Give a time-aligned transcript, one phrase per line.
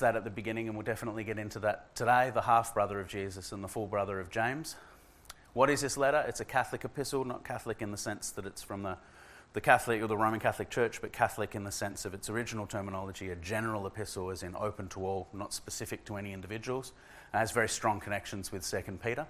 [0.00, 3.08] that at the beginning, and we'll definitely get into that today the half brother of
[3.08, 4.76] Jesus and the full brother of James.
[5.54, 6.24] What is this letter?
[6.28, 8.96] It's a Catholic epistle, not Catholic in the sense that it's from the,
[9.54, 12.66] the Catholic or the Roman Catholic Church, but Catholic in the sense of its original
[12.66, 16.92] terminology, a general epistle, as in open to all, not specific to any individuals.
[17.34, 19.26] It has very strong connections with 2 Peter.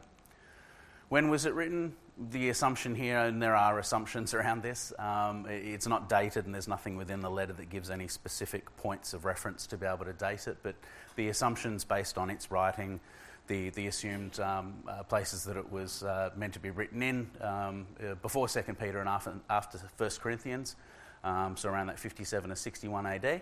[1.08, 1.94] When was it written?
[2.30, 6.68] The assumption here, and there are assumptions around this, um, it's not dated and there's
[6.68, 10.12] nothing within the letter that gives any specific points of reference to be able to
[10.12, 10.74] date it, but
[11.16, 13.00] the assumptions based on its writing,
[13.46, 17.30] the, the assumed um, uh, places that it was uh, meant to be written in
[17.40, 20.76] um, uh, before 2 Peter and after, after 1 Corinthians,
[21.24, 23.40] um, so around that 57 to 61 AD.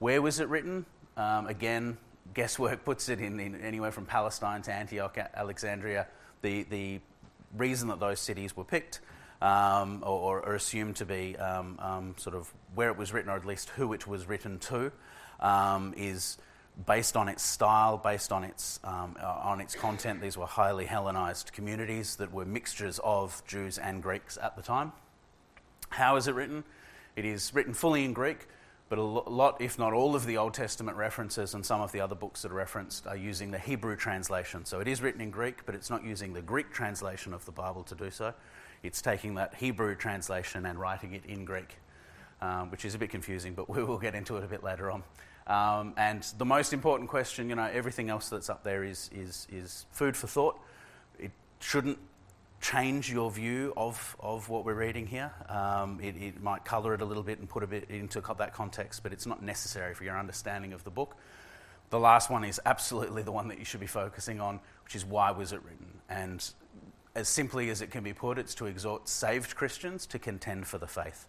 [0.00, 0.84] Where was it written?
[1.16, 1.96] Um, again,
[2.34, 6.08] guesswork puts it in, in anywhere from Palestine to Antioch, Alexandria
[6.42, 7.00] the, the
[7.56, 9.00] reason that those cities were picked
[9.42, 13.36] um, or, or, assumed to be um, um, sort of where it was written, or
[13.36, 14.90] at least who it was written to,
[15.40, 16.38] um, is
[16.86, 20.22] based on its style, based on its, um, uh, on its content.
[20.22, 24.92] These were highly Hellenized communities that were mixtures of Jews and Greeks at the time.
[25.90, 26.64] How is it written?
[27.14, 28.48] It is written fully in Greek,
[28.88, 32.00] but a lot, if not all, of the Old Testament references and some of the
[32.00, 34.64] other books that are referenced are using the Hebrew translation.
[34.64, 37.52] So it is written in Greek, but it's not using the Greek translation of the
[37.52, 38.34] Bible to do so.
[38.82, 41.78] It's taking that Hebrew translation and writing it in Greek,
[42.42, 44.90] um, which is a bit confusing, but we will get into it a bit later
[44.90, 45.02] on.
[45.46, 49.46] Um, and the most important question, you know, everything else that's up there is, is,
[49.50, 50.58] is food for thought.
[51.18, 51.98] It shouldn't
[52.64, 55.30] change your view of, of what we're reading here.
[55.50, 58.54] Um, it, it, might colour it a little bit and put a bit into that
[58.54, 61.14] context, but it's not necessary for your understanding of the book.
[61.90, 65.04] The last one is absolutely the one that you should be focusing on, which is
[65.04, 65.98] why was it written?
[66.08, 66.42] And
[67.14, 70.78] as simply as it can be put, it's to exhort saved Christians to contend for
[70.78, 71.28] the faith.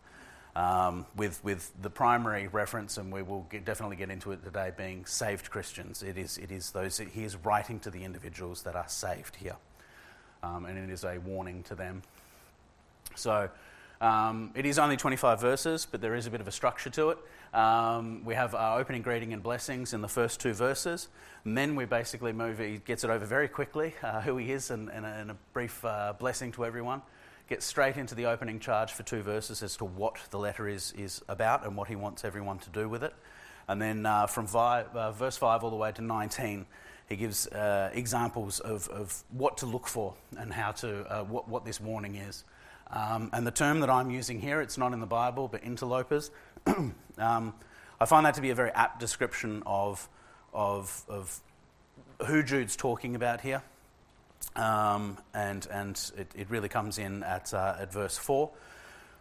[0.55, 4.71] Um, with, with the primary reference, and we will get, definitely get into it today,
[4.77, 6.01] being saved Christians.
[6.01, 9.57] It is, it is those, he is writing to the individuals that are saved here
[10.43, 12.01] um, and it is a warning to them.
[13.15, 13.49] So
[14.01, 17.11] um, it is only 25 verses, but there is a bit of a structure to
[17.11, 17.17] it.
[17.53, 21.07] Um, we have our opening greeting and blessings in the first two verses,
[21.45, 22.59] and then we basically move.
[22.59, 25.37] He gets it over very quickly, uh, who he is, and, and, a, and a,
[25.53, 27.01] brief uh, blessing to everyone.
[27.47, 30.93] Gets straight into the opening charge for two verses as to what the letter is,
[30.97, 33.13] is about and what he wants everyone to do with it.
[33.67, 36.65] And then uh, from vi- uh, verse 5 all the way to 19,
[37.07, 41.47] he gives uh, examples of, of what to look for and how to, uh, what,
[41.47, 42.43] what this warning is.
[42.91, 46.31] Um, and the term that I'm using here, it's not in the Bible, but interlopers.
[47.17, 47.53] um,
[47.99, 50.07] I find that to be a very apt description of,
[50.53, 51.39] of, of
[52.25, 53.61] who Jude's talking about here.
[54.55, 58.49] Um, and and it, it, really comes in at, uh, at verse 4.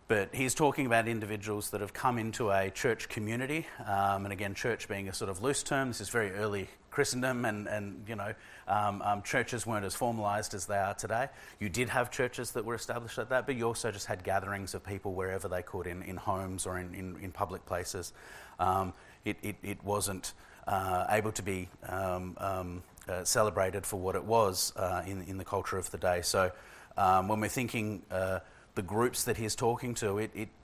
[0.07, 3.67] But he's talking about individuals that have come into a church community.
[3.87, 7.45] Um, and again, church being a sort of loose term, this is very early Christendom,
[7.45, 8.33] and, and you know,
[8.69, 11.29] um, um, churches weren't as formalized as they are today.
[11.59, 14.75] You did have churches that were established like that, but you also just had gatherings
[14.75, 18.13] of people wherever they could, in, in homes or in, in, in public places.
[18.61, 18.93] Um,
[19.25, 20.35] it, it, it, wasn't
[20.69, 25.37] uh, able to be um, um, uh, celebrated for what it was uh, in, in
[25.37, 26.21] the culture of the day.
[26.23, 26.53] So
[26.97, 28.39] um, when we're thinking uh,
[28.77, 30.49] the groups that he's talking to, it, it,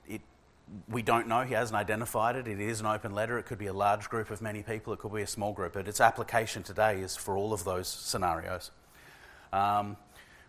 [0.89, 1.41] we don't know.
[1.41, 2.47] He hasn't identified it.
[2.47, 3.37] It is an open letter.
[3.37, 4.93] It could be a large group of many people.
[4.93, 5.73] It could be a small group.
[5.73, 8.71] But its application today is for all of those scenarios.
[9.51, 9.97] Um,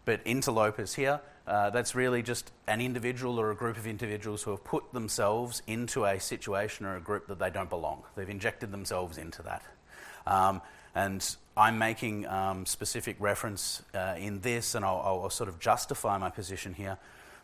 [0.05, 4.53] but interlopers here, uh, that's really just an individual or a group of individuals who
[4.53, 8.03] have put themselves into a situation or a group that they don't belong.
[8.15, 9.63] They've injected themselves into that.
[10.27, 10.63] Um,
[10.95, 16.19] and I'm making um, specific reference uh, in this, and I'll, I'll, sort of justify
[16.19, 16.99] my position here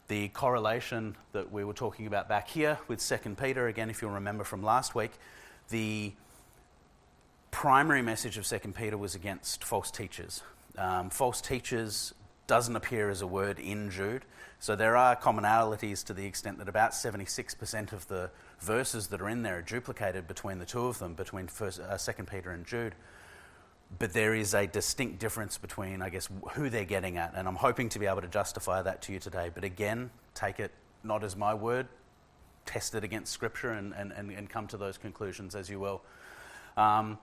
[0.08, 4.10] the correlation that we were talking about back here with 2 Peter, again, if you'll
[4.10, 5.12] remember from last week,
[5.68, 6.12] the
[7.50, 10.42] primary message of 2 Peter was against false teachers.
[10.78, 12.14] Um, false teachers
[12.46, 14.24] doesn't appear as a word in Jude,
[14.58, 19.28] so there are commonalities to the extent that about 76% of the verses that are
[19.28, 22.94] in there are duplicated between the two of them, between uh, 2 Peter and Jude
[23.96, 27.32] but there is a distinct difference between, I guess, who they're getting at.
[27.34, 29.50] And I'm hoping to be able to justify that to you today.
[29.52, 31.88] But again, take it not as my word,
[32.66, 36.02] test it against Scripture and, and, and, come to those conclusions as you will.
[36.76, 37.18] Um,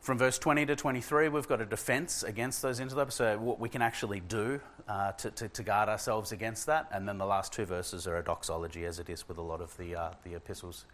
[0.00, 3.68] from verse 20 to 23, we've got a defense against those interlopers, so what we
[3.68, 6.88] can actually do uh, to, to, to, guard ourselves against that.
[6.92, 9.60] And then the last two verses are a doxology, as it is with a lot
[9.60, 10.84] of the, uh, the epistles.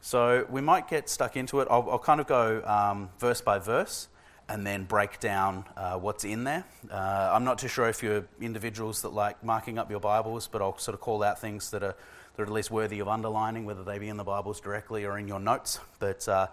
[0.00, 1.68] So we might get stuck into it.
[1.70, 4.08] I'll, I'll kind of go um, verse by verse
[4.48, 6.64] and then break down uh, what's in there.
[6.90, 10.60] Uh, I'm not too sure if you're individuals that like marking up your Bibles, but
[10.60, 11.96] I'll sort of call out things that are,
[12.36, 15.18] that are at least worthy of underlining, whether they be in the Bibles directly or
[15.18, 15.80] in your notes.
[15.98, 16.48] But uh,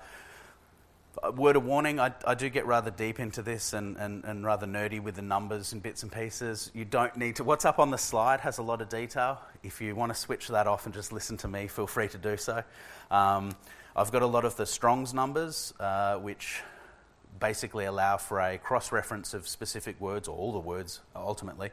[1.23, 4.45] A word of warning I, I do get rather deep into this and, and, and
[4.45, 6.71] rather nerdy with the numbers and bits and pieces.
[6.73, 7.43] You don't need to.
[7.43, 9.41] What's up on the slide has a lot of detail.
[9.61, 12.17] If you want to switch that off and just listen to me, feel free to
[12.17, 12.63] do so.
[13.11, 13.51] Um,
[13.93, 16.61] I've got a lot of the Strong's numbers, uh, which
[17.41, 21.71] basically allow for a cross reference of specific words, or all the words ultimately,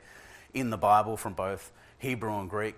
[0.55, 2.75] in the Bible from both Hebrew and Greek.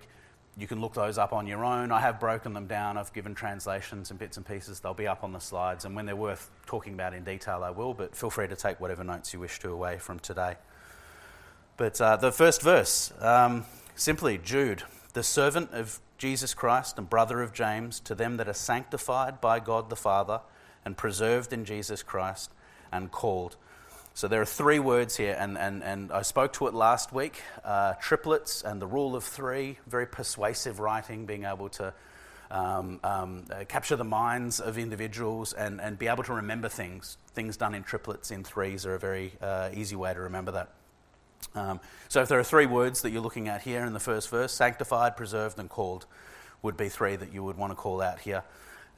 [0.57, 1.91] You can look those up on your own.
[1.91, 2.97] I have broken them down.
[2.97, 4.81] I've given translations and bits and pieces.
[4.81, 5.85] They'll be up on the slides.
[5.85, 7.93] And when they're worth talking about in detail, I will.
[7.93, 10.55] But feel free to take whatever notes you wish to away from today.
[11.77, 13.65] But uh, the first verse um,
[13.95, 14.83] simply Jude,
[15.13, 19.59] the servant of Jesus Christ and brother of James, to them that are sanctified by
[19.61, 20.41] God the Father
[20.83, 22.51] and preserved in Jesus Christ
[22.91, 23.55] and called.
[24.13, 27.41] So there are three words here, and, and, and I spoke to it last week
[27.63, 31.93] uh, triplets and the rule of three, very persuasive writing, being able to
[32.51, 37.17] um, um, uh, capture the minds of individuals and, and be able to remember things.
[37.33, 40.69] Things done in triplets, in threes, are a very uh, easy way to remember that.
[41.55, 41.79] Um,
[42.09, 44.51] so if there are three words that you're looking at here in the first verse
[44.51, 46.05] sanctified, preserved, and called
[46.61, 48.43] would be three that you would want to call out here,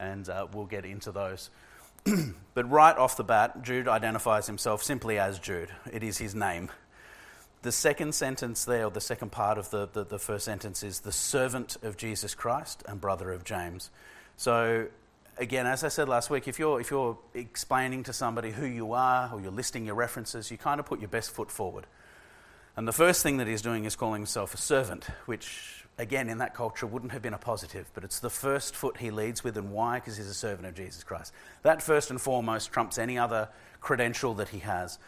[0.00, 1.50] and uh, we'll get into those.
[2.54, 5.70] but right off the bat, Jude identifies himself simply as Jude.
[5.92, 6.70] It is his name.
[7.62, 11.00] The second sentence there, or the second part of the, the, the first sentence, is
[11.00, 13.90] the servant of Jesus Christ and brother of James.
[14.36, 14.88] So
[15.38, 18.92] again, as I said last week, if you're, if you're explaining to somebody who you
[18.92, 21.86] are or you're listing your references, you kind of put your best foot forward.
[22.76, 26.38] And the first thing that he's doing is calling himself a servant, which, again, in
[26.38, 29.56] that culture wouldn't have been a positive, but it's the first foot he leads with.
[29.56, 29.96] And why?
[29.96, 31.32] Because he's a servant of Jesus Christ.
[31.62, 33.48] That, first and foremost, trumps any other
[33.80, 34.98] credential that he has.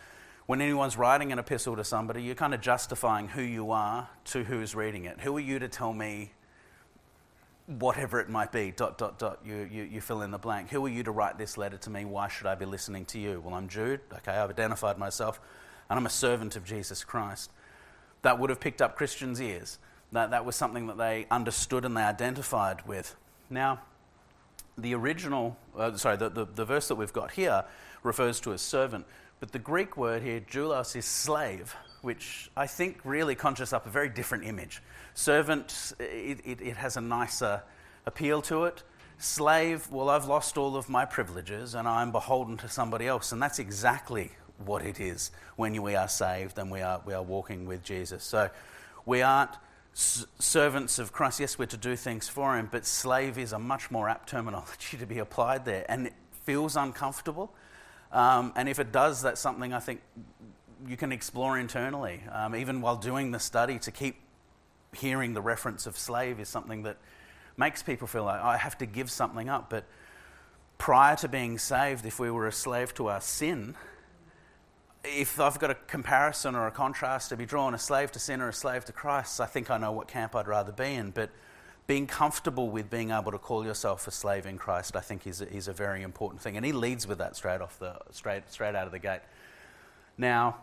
[0.46, 4.44] When anyone's writing an epistle to somebody, you're kind of justifying who you are to
[4.44, 5.20] who's reading it.
[5.20, 6.32] Who are you to tell me
[7.66, 10.70] whatever it might be, dot, dot, dot, you, you, you fill in the blank.
[10.70, 12.04] Who are you to write this letter to me?
[12.04, 13.42] Why should I be listening to you?
[13.44, 14.00] Well, I'm Jude.
[14.12, 15.40] Okay, I've identified myself
[15.90, 17.50] and I'm a servant of Jesus Christ.
[18.22, 19.78] That would have picked up Christians' ears.
[20.12, 23.16] That, that was something that they understood and they identified with.
[23.50, 23.80] Now,
[24.78, 27.64] the original, uh, sorry, the, the, the verse that we've got here
[28.02, 29.06] refers to a servant,
[29.40, 33.90] but the Greek word here, doulos, is slave, which I think really conjures up a
[33.90, 34.82] very different image.
[35.14, 37.62] Servant, it, it, it has a nicer
[38.06, 38.82] appeal to it.
[39.18, 43.32] Slave, well, I've lost all of my privileges and I'm beholden to somebody else.
[43.32, 44.30] And that's exactly
[44.64, 48.24] what it is when we are saved and we are, we are walking with Jesus.
[48.24, 48.50] So
[49.04, 49.52] we aren't
[49.96, 51.40] servants of Christ.
[51.40, 54.98] Yes, we're to do things for Him, but slave is a much more apt terminology
[54.98, 55.86] to be applied there.
[55.88, 56.12] And it
[56.44, 57.52] feels uncomfortable.
[58.12, 60.02] Um, and if it does, that's something I think
[60.86, 62.22] you can explore internally.
[62.30, 64.16] Um, even while doing the study, to keep
[64.94, 66.98] hearing the reference of slave is something that
[67.56, 69.70] makes people feel like oh, I have to give something up.
[69.70, 69.84] But
[70.76, 73.74] prior to being saved, if we were a slave to our sin,
[75.06, 78.40] if I've got a comparison or a contrast to be drawn, a slave to sin
[78.40, 81.10] or a slave to Christ, I think I know what camp I'd rather be in.
[81.10, 81.30] But
[81.86, 85.40] being comfortable with being able to call yourself a slave in Christ, I think, is
[85.40, 86.56] a, is a very important thing.
[86.56, 89.20] And he leads with that straight off the straight straight out of the gate.
[90.18, 90.56] Now,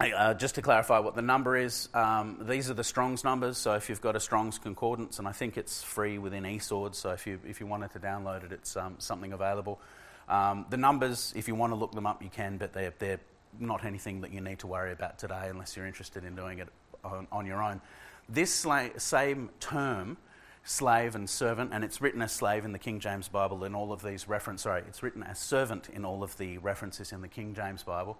[0.00, 3.58] uh, just to clarify what the number is, um, these are the Strong's numbers.
[3.58, 7.10] So if you've got a Strong's concordance, and I think it's free within eSword, so
[7.10, 9.80] if you if you wanted to download it, it's um, something available.
[10.28, 13.20] Um, the numbers, if you want to look them up, you can, but they're they're
[13.58, 16.68] not anything that you need to worry about today unless you're interested in doing it
[17.04, 17.80] on, on your own.
[18.28, 20.16] This sla- same term,
[20.62, 23.92] slave and servant, and it's written as slave in the King James Bible in all
[23.92, 27.28] of these references, sorry, it's written as servant in all of the references in the
[27.28, 28.18] King James Bible,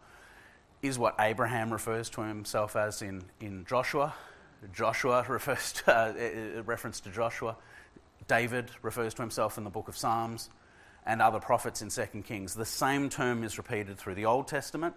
[0.82, 4.14] is what Abraham refers to himself as in, in Joshua.
[4.72, 7.56] Joshua refers to, uh, reference to Joshua.
[8.26, 10.50] David refers to himself in the book of Psalms
[11.06, 12.54] and other prophets in 2 Kings.
[12.54, 14.94] The same term is repeated through the Old Testament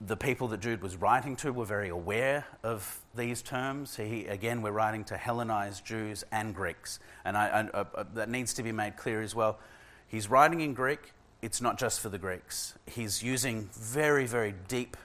[0.00, 3.96] the people that Jude was writing to were very aware of these terms.
[3.96, 6.98] He, again, we're writing to Hellenized Jews and Greeks.
[7.24, 9.58] And I, I, uh, that needs to be made clear as well.
[10.06, 12.74] He's writing in Greek, it's not just for the Greeks.
[12.86, 14.96] He's using very, very deep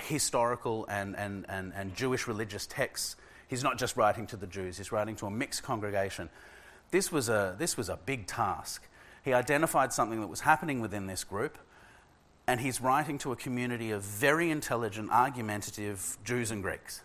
[0.00, 3.16] historical and, and, and, and Jewish religious texts.
[3.48, 6.28] He's not just writing to the Jews, he's writing to a mixed congregation.
[6.90, 8.86] This was a, this was a big task.
[9.24, 11.58] He identified something that was happening within this group
[12.48, 17.02] and he's writing to a community of very intelligent, argumentative Jews and Greeks.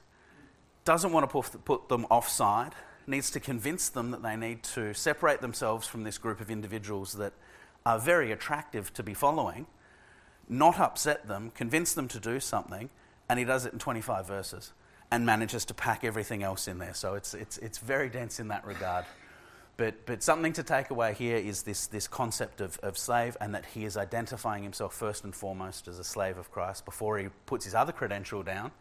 [0.85, 2.71] Doesn't want to put them offside,
[3.07, 7.11] needs to convince them that they need to separate themselves from this group of individuals
[7.13, 7.33] that
[7.85, 9.67] are very attractive to be following,
[10.47, 12.89] not upset them, convince them to do something,
[13.27, 14.71] and he does it in 25 verses
[15.11, 16.93] and manages to pack everything else in there.
[16.93, 19.03] So it's, it's, it's very dense in that regard.
[19.75, 23.55] But, but something to take away here is this, this concept of, of slave and
[23.55, 27.29] that he is identifying himself first and foremost as a slave of Christ before he
[27.47, 28.71] puts his other credential down,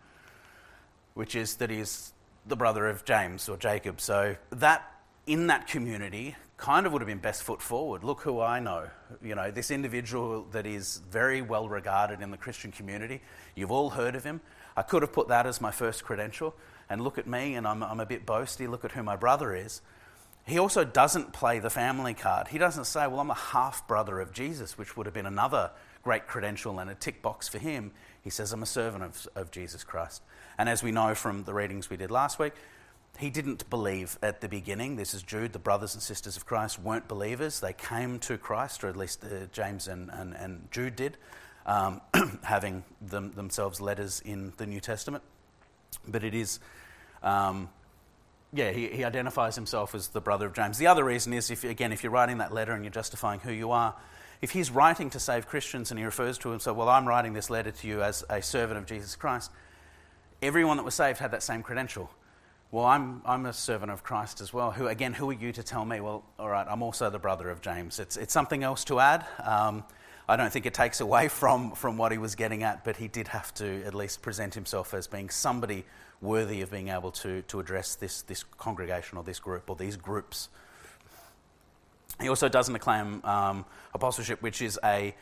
[1.15, 2.13] which is that he's
[2.47, 4.01] the brother of James or Jacob.
[4.01, 8.05] So that in that community kind of would have been best foot forward.
[8.05, 8.89] Look who I know.
[9.23, 13.21] You know, this individual that is very well regarded in the Christian community.
[13.55, 14.41] You've all heard of him.
[14.77, 16.55] I could have put that as my first credential.
[16.89, 18.69] And look at me, and I'm, I'm a bit boasty.
[18.69, 19.81] Look at who my brother is.
[20.45, 22.49] He also doesn't play the family card.
[22.49, 25.71] He doesn't say, Well, I'm a half brother of Jesus, which would have been another
[26.03, 27.93] great credential and a tick box for him.
[28.23, 30.23] He says, I'm a servant of, of Jesus Christ.
[30.59, 32.55] And as we know from the readings we did last week,
[33.19, 34.97] he didn't believe at the beginning.
[34.97, 35.53] This is Jude.
[35.53, 37.61] The brothers and sisters of Christ weren't believers.
[37.61, 41.19] They came to Christ, or at least uh, James and, and, and, Jude did,
[41.67, 42.01] um,
[42.43, 45.23] having them, themselves letters in the New Testament.
[46.09, 46.59] But it is.
[47.23, 47.69] Um,
[48.53, 50.79] yeah, he, he identifies himself as the brother of James.
[50.79, 53.53] The other reason is, if again, if you're writing that letter and you're justifying who
[53.53, 53.95] you are,
[54.43, 57.49] if he's writing to save Christians and he refers to himself, well, I'm writing this
[57.49, 59.51] letter to you as a servant of Jesus Christ,
[60.43, 62.11] everyone that was saved had that same credential.
[62.73, 64.71] Well, I'm, I'm a servant of Christ as well.
[64.73, 66.01] Who, again, who are you to tell me?
[66.01, 68.01] Well, all right, I'm also the brother of James.
[68.01, 69.27] It's, it's something else to add.
[69.45, 69.85] Um,
[70.29, 73.09] I don't think it takes away from, from what he was getting at, but he
[73.09, 75.85] did have to at least present himself as being somebody
[76.21, 79.97] worthy of being able to, to address this, this congregation or this group or these
[79.97, 80.49] groups.
[82.21, 83.65] He also doesn't claim um,
[83.95, 85.15] apostleship, which is a,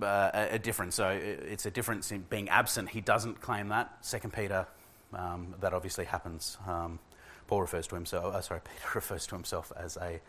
[0.00, 0.94] uh, a difference.
[0.94, 2.90] So it's a difference in being absent.
[2.90, 3.96] He doesn't claim that.
[4.02, 4.66] Second Peter,
[5.12, 6.58] um, that obviously happens.
[6.66, 7.00] Um,
[7.48, 8.34] Paul refers to himself.
[8.34, 10.20] Uh, sorry, Peter refers to himself as a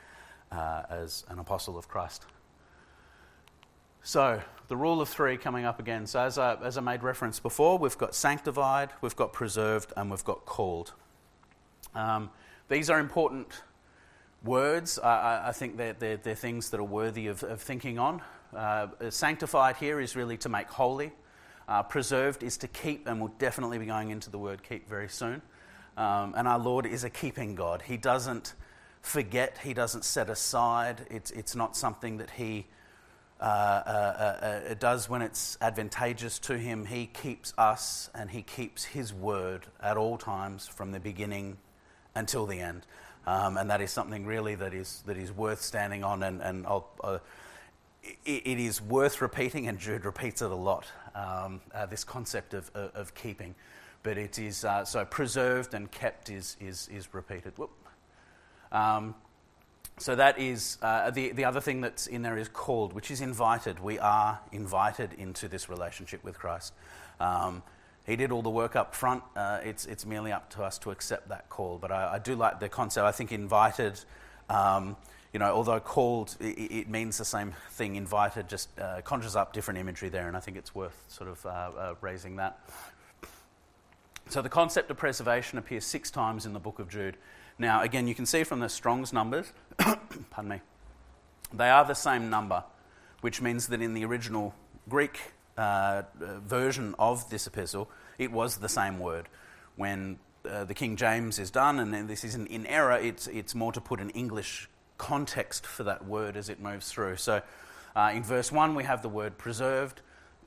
[0.52, 2.26] uh, as an apostle of Christ.
[4.10, 6.08] So, the rule of three coming up again.
[6.08, 10.10] So, as I, as I made reference before, we've got sanctified, we've got preserved, and
[10.10, 10.94] we've got called.
[11.94, 12.32] Um,
[12.70, 13.62] these are important
[14.44, 14.98] words.
[14.98, 18.24] I, I think they're, they're, they're, things that are worthy of, of thinking on.
[18.52, 21.12] Uh, sanctified here is really to make holy.
[21.68, 25.08] Uh, preserved is to keep, and we'll definitely be going into the word keep very
[25.08, 25.40] soon.
[25.98, 27.84] Um, and our Lord is a keeping God.
[27.84, 28.56] He doesn't
[29.04, 31.06] forget, He doesn't set aside.
[31.12, 32.66] It's, it's not something that He
[33.40, 36.86] uh, uh, uh, does when it's advantageous to him.
[36.86, 41.58] He keeps us and he keeps his word at all times from the beginning
[42.16, 42.86] until the end.
[43.26, 46.24] Um, and that is something really that is, that is worth standing on.
[46.24, 47.20] And, and uh,
[48.04, 52.54] it, it is worth repeating, and Jude repeats it a lot um, uh, this concept
[52.54, 53.56] of, of, of, keeping.
[54.04, 57.54] But it is uh, so preserved and kept is, is, is repeated.
[58.72, 59.16] Um,
[60.00, 63.20] so that is uh, the, the other thing that's in there is called, which is
[63.20, 63.80] invited.
[63.80, 66.74] We are invited into this relationship with Christ.
[67.20, 67.62] Um,
[68.06, 69.24] he did all the work up front.
[69.36, 71.78] Uh, it's, it's merely up to us to accept that call.
[71.78, 73.06] But I, I do like the concept.
[73.06, 74.00] I think invited,
[74.50, 74.96] um,
[75.34, 77.98] you know, although called, it, it, means the same thing.
[77.98, 81.46] Invited just uh, conjures up different imagery there, and I think it's worth sort of
[81.46, 82.58] uh, uh, raising that.
[84.30, 87.18] So the concept of preservation appears six times in the book of Jude.
[87.60, 89.52] Now, again, you can see from the Strong's numbers,
[90.30, 90.62] pardon me,
[91.54, 92.64] they are the same number,
[93.22, 94.54] which means that in the original
[94.88, 95.20] Greek
[95.58, 99.28] uh, version of this epistle, it was the same word.
[99.76, 100.20] When
[100.50, 103.82] uh, the King James is done, and this isn't in error, it's, it's more to
[103.82, 107.16] put an English context for that word as it moves through.
[107.16, 107.42] So
[107.96, 110.02] uh, in verse 1, we have the word preserved.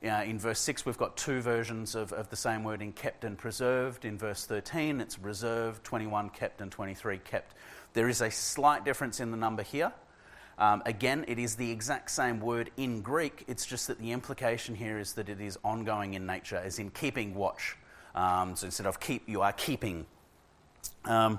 [0.05, 3.25] Uh, in verse 6, we've got two versions of, of the same word in kept
[3.25, 4.05] and preserved.
[4.05, 7.55] In verse 13, it's reserved, 21 kept, and 23 kept.
[7.94, 9.92] There is a slight difference in the number here.
[10.58, 14.75] Um, again, it is the exact same word in Greek, it's just that the implication
[14.75, 17.76] here is that it is ongoing in nature, as in keeping watch.
[18.14, 20.06] Um, so instead of keep, you are keeping.
[21.04, 21.38] Um,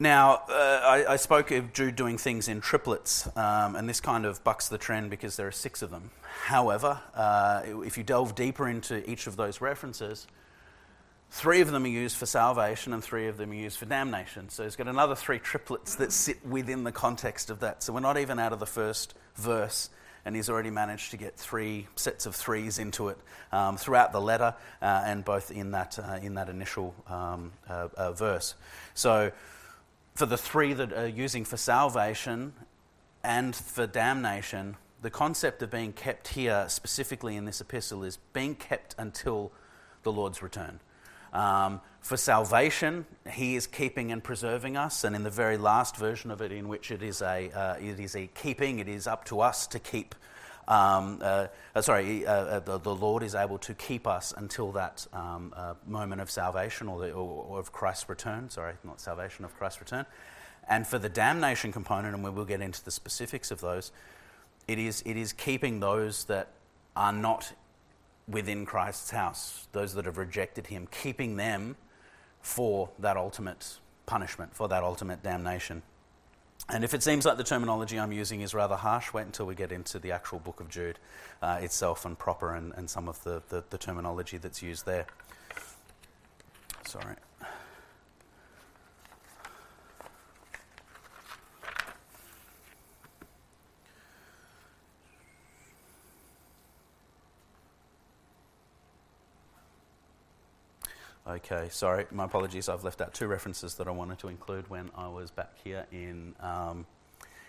[0.00, 4.26] now, uh, I, I, spoke of Jude doing things in triplets, um, and this kind
[4.26, 6.10] of bucks the trend because there are six of them.
[6.44, 10.26] However, uh, if you delve deeper into each of those references,
[11.30, 14.48] three of them are used for salvation and three of them are used for damnation.
[14.48, 17.82] So he's got another three triplets that sit within the context of that.
[17.82, 19.90] So we're not even out of the first verse,
[20.24, 23.18] and he's already managed to get three sets of threes into it
[23.52, 27.88] um, throughout the letter uh, and both in that, uh, in that initial um, uh,
[27.96, 28.54] uh, verse.
[28.94, 29.32] So
[30.14, 32.52] for the three that are using for salvation
[33.22, 38.54] and for damnation, the concept of being kept here, specifically in this epistle, is being
[38.54, 39.52] kept until
[40.02, 40.80] the Lord's return.
[41.32, 46.30] Um, for salvation, He is keeping and preserving us, and in the very last version
[46.30, 49.24] of it, in which it is a, uh, it is a keeping, it is up
[49.26, 50.14] to us to keep
[50.68, 54.70] um, uh, uh, sorry, uh, uh, the, the, Lord is able to keep us until
[54.72, 58.50] that um, uh, moment of salvation or, the, or, or, of Christ's return.
[58.50, 60.04] Sorry, not salvation, of Christ's return.
[60.68, 63.92] And for the damnation component, and we will get into the specifics of those,
[64.68, 66.48] it is, it is keeping those that
[66.94, 67.50] are not
[68.28, 71.76] within Christ's house, those that have rejected him, keeping them
[72.40, 75.82] for that ultimate punishment, for that ultimate damnation.
[76.68, 79.54] And if it seems like the terminology I'm using is rather harsh, wait until we
[79.54, 80.98] get into the actual book of Jude
[81.40, 85.06] uh, itself and proper and, and some of the, the, the terminology that's used there.
[86.84, 87.16] Sorry.
[101.28, 102.70] Okay, sorry, my apologies.
[102.70, 105.84] I've left out two references that I wanted to include when I was back here
[105.92, 106.86] in, um,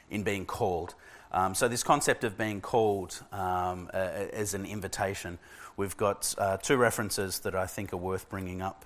[0.10, 0.96] in being called.
[1.32, 5.40] Um, so, this concept of being called um, as an invitation,
[5.78, 8.86] we've got uh, two references that I think are worth bringing up.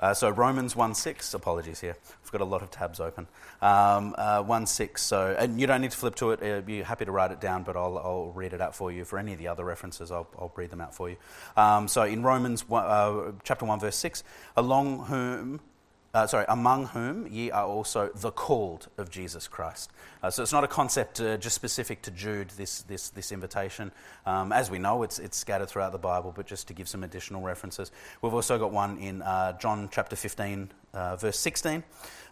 [0.00, 1.94] Uh, so Romans 1.6, apologies here.
[2.24, 3.28] I've got a lot of tabs open.
[3.60, 6.42] Um, uh, 1 6, so, and you don't need to flip to it.
[6.42, 9.04] Uh, you're happy to write it down, but I'll, I'll read it out for you.
[9.04, 11.16] For any of the other references, I'll, I'll read them out for you.
[11.56, 14.24] Um, so in Romans uh, chapter 1, verse 6,
[14.56, 15.60] along whom
[16.12, 19.90] uh, sorry, among whom ye are also the called of Jesus Christ.
[20.22, 23.92] Uh, so it's not a concept uh, just specific to Jude, this, this, this invitation.
[24.26, 27.04] Um, as we know, it's, it's scattered throughout the Bible, but just to give some
[27.04, 27.92] additional references.
[28.22, 31.84] We've also got one in uh, John chapter 15, uh, verse 16.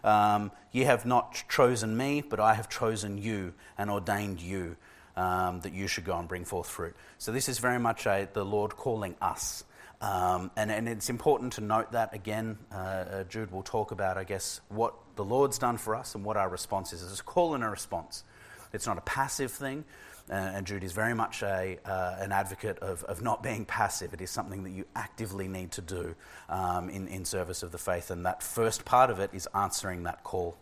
[0.03, 4.75] Um, ye have not chosen me, but I have chosen you and ordained you.
[5.15, 6.95] Um, that you should go and bring forth fruit.
[7.17, 9.65] So, this is very much a, the Lord calling us.
[10.01, 14.17] Um, and, and it's important to note that again, uh, uh, Jude will talk about,
[14.17, 17.03] I guess, what the Lord's done for us and what our response is.
[17.03, 18.23] It's a call and a response.
[18.71, 19.83] It's not a passive thing,
[20.29, 24.13] uh, and Jude is very much a, uh, an advocate of, of not being passive.
[24.13, 26.15] It is something that you actively need to do
[26.47, 30.03] um, in, in service of the faith, and that first part of it is answering
[30.03, 30.55] that call.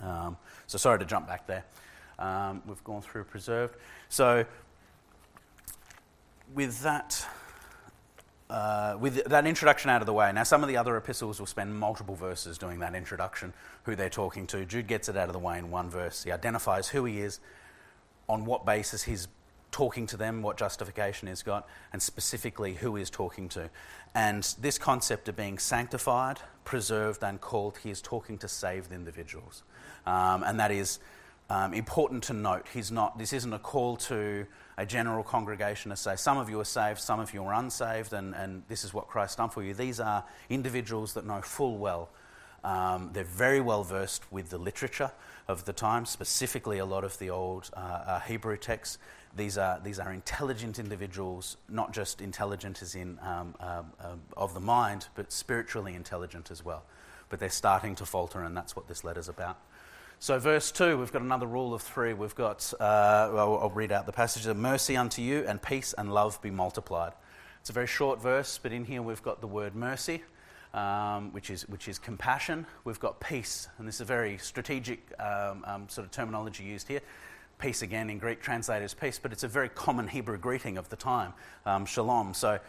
[0.00, 1.64] Um, so, sorry to jump back there.
[2.18, 3.76] Um, we've gone through preserved.
[4.08, 4.46] So,
[6.54, 7.26] with that
[8.50, 11.46] uh, with that introduction out of the way, now some of the other epistles will
[11.46, 13.52] spend multiple verses doing that introduction,
[13.84, 14.66] who they're talking to.
[14.66, 16.24] Jude gets it out of the way in one verse.
[16.24, 17.40] He identifies who he is,
[18.28, 19.28] on what basis he's
[19.72, 23.70] talking to them, what justification he's got, and specifically who he's talking to.
[24.14, 29.62] And this concept of being sanctified, preserved, and called, he is talking to saved individuals.
[30.06, 30.98] Um, and that is
[31.48, 32.66] um, important to note.
[32.72, 34.46] He's not, this isn't a call to
[34.80, 38.14] a general congregation to say, some of you are saved, some of you are unsaved,
[38.14, 39.74] and, and this is what Christ done for you.
[39.74, 42.08] These are individuals that know full well.
[42.64, 45.12] Um, they're very well versed with the literature
[45.48, 48.96] of the time, specifically a lot of the old uh, uh, Hebrew texts.
[49.36, 54.54] These are, these are intelligent individuals, not just intelligent as in um, um, um of
[54.54, 56.84] the mind, but spiritually intelligent as well.
[57.28, 59.58] But they're starting to falter, and that's what this letter's about.
[60.22, 62.12] So, verse 2, we've got another rule of three.
[62.12, 66.12] We've got, uh, well, I'll read out the passage mercy unto you, and peace and
[66.12, 67.12] love be multiplied.
[67.62, 70.22] It's a very short verse, but in here we've got the word mercy,
[70.74, 72.66] um, which, is, which is compassion.
[72.84, 76.86] We've got peace, and this is a very strategic um, um, sort of terminology used
[76.86, 77.00] here.
[77.58, 80.86] Peace, again, in Greek translated as peace, but it's a very common Hebrew greeting of
[80.90, 81.32] the time,
[81.64, 82.34] um, shalom.
[82.34, 82.60] So,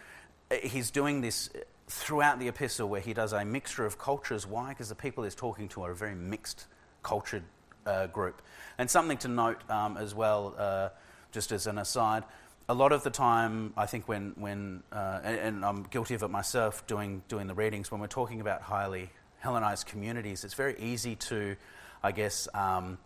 [0.52, 1.50] uh, he's doing this
[1.90, 4.48] throughout the epistle where he does a mixture of cultures.
[4.48, 4.70] Why?
[4.70, 6.68] Because the people he's talking to are very mixed
[7.04, 7.44] cultured
[7.86, 8.42] uh, group.
[8.78, 10.90] And something to note um, as well, uh,
[11.32, 12.24] just as an aside,
[12.70, 16.24] a lot of the time, I think when, when uh, and, and, I'm guilty of
[16.24, 19.10] it myself doing, doing the readings, when we're talking about highly
[19.40, 21.56] Hellenized communities, it's very easy to,
[22.04, 23.00] I guess, um,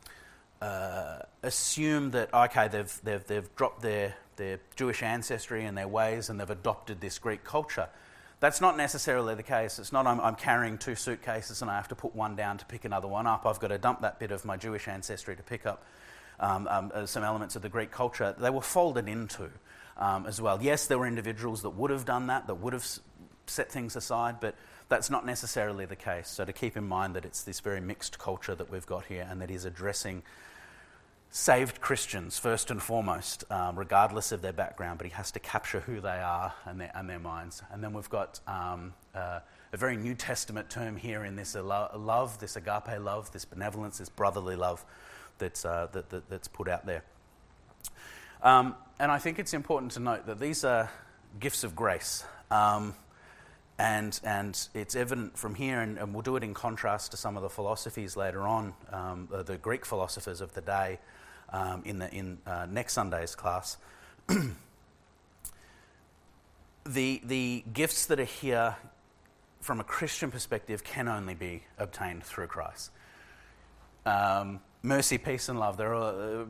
[0.62, 6.30] uh, assume that, okay, they've, they've, they've dropped their, their Jewish ancestry and their ways
[6.30, 7.88] and they've adopted this Greek culture.
[8.40, 9.80] That's not necessarily the case.
[9.80, 12.66] It's not I'm, I'm, carrying two suitcases and I have to put one down to
[12.66, 13.46] pick another one up.
[13.46, 15.86] I've got to dump that bit of my Jewish ancestry to pick up
[16.40, 18.36] um, um, uh, some elements of the Greek culture.
[18.38, 19.50] They were folded into
[19.98, 20.60] um, as well.
[20.62, 22.86] Yes, there were individuals that would have done that, that would have
[23.48, 24.56] set things aside, but
[24.90, 26.28] that's not necessarily the case.
[26.30, 29.26] So to keep in mind that it's this very mixed culture that we've got here
[29.30, 30.24] and that is addressing
[31.32, 35.82] saved Christians first and foremost, um, regardless of their background, but he has to capture
[35.82, 37.62] who they are and their, and their minds.
[37.72, 39.40] And then we've got um, uh,
[39.74, 44.10] a very New Testament term here in this love, this agape love, this benevolence, this
[44.10, 44.86] brotherly love
[45.38, 47.04] that's, uh, that, that, that's put out there.
[48.42, 50.90] Um, and I think it's important to note that these are
[51.40, 52.24] gifts of grace.
[52.52, 52.96] Um,
[53.78, 57.36] and, and it's evident from here, and, and, we'll do it in contrast to some
[57.36, 61.00] of the philosophies later on, um, the, the Greek philosophers of the day,
[61.56, 63.78] um, in, the, in uh, next Sunday's class.
[66.86, 68.76] the, the gifts that are here
[69.62, 72.92] from a Christian perspective can only be obtained through Christ.
[74.06, 75.78] Um, mercy, peace, and love.
[75.78, 76.46] There are uh,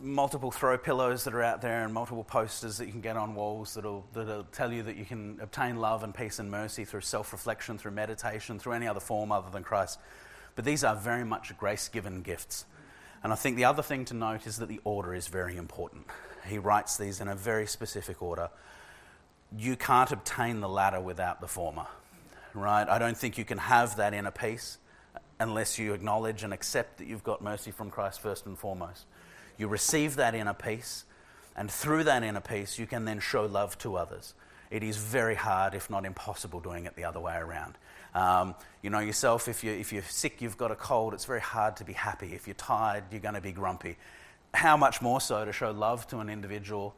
[0.00, 3.34] multiple throw pillows that are out there and multiple posters that you can get on
[3.34, 7.00] walls that'll, that'll tell you that you can obtain love and peace and mercy through
[7.00, 9.98] self reflection, through meditation, through any other form other than Christ.
[10.54, 12.66] But these are very much grace given gifts.
[13.24, 16.06] And I think the other thing to note is that the order is very important.
[16.46, 18.50] He writes these in a very specific order.
[19.56, 21.86] You can't obtain the latter without the former,
[22.52, 22.86] right?
[22.86, 24.76] I don't think you can have that inner peace
[25.40, 29.06] unless you acknowledge and accept that you've got mercy from Christ first and foremost.
[29.56, 31.04] You receive that inner peace,
[31.56, 34.34] and through that inner peace, you can then show love to others.
[34.70, 37.78] It is very hard, if not impossible, doing it the other way around.
[38.14, 41.40] Um, you know yourself, if, you're, if you're sick, you've got a cold, it's very
[41.40, 42.34] hard to be happy.
[42.34, 43.96] If you're tired, you're going to be grumpy.
[44.52, 46.94] How much more so to show love to an individual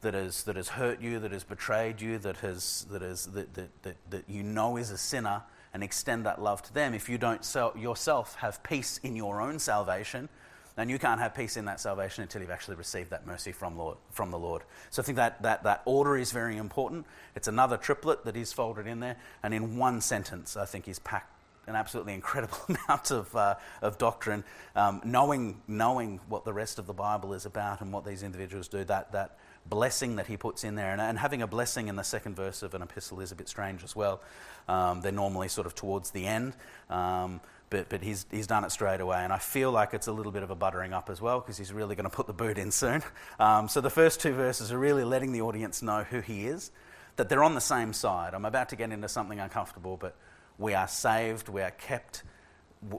[0.00, 3.52] that has, that has hurt you, that has betrayed you, that, has, that, has, that,
[3.54, 5.42] that, that, that you know is a sinner,
[5.74, 6.94] and extend that love to them.
[6.94, 7.44] If you don't
[7.76, 10.28] yourself have peace in your own salvation,
[10.76, 13.78] then you can't have peace in that salvation until you've actually received that mercy from,
[13.78, 14.62] Lord, from the Lord.
[14.90, 17.06] So I think that, that, that order is very important.
[17.36, 20.98] It's another triplet that is folded in there, and in one sentence, I think he's
[20.98, 21.30] packed
[21.66, 24.44] an absolutely incredible amount of, uh, of doctrine.
[24.76, 28.68] Um, knowing, knowing what the rest of the Bible is about and what these individuals
[28.68, 30.92] do, that, that blessing that he puts in there.
[30.92, 33.48] And, and having a blessing in the second verse of an epistle is a bit
[33.48, 34.20] strange as well.
[34.68, 36.54] Um, they're normally sort of towards the end.
[36.90, 37.40] Um,
[37.74, 39.18] but, but he's, he's done it straight away.
[39.18, 41.58] And I feel like it's a little bit of a buttering up as well because
[41.58, 43.02] he's really going to put the boot in soon.
[43.40, 46.70] Um, so the first two verses are really letting the audience know who he is,
[47.16, 48.32] that they're on the same side.
[48.32, 50.14] I'm about to get into something uncomfortable, but
[50.56, 52.22] we are saved, we are kept,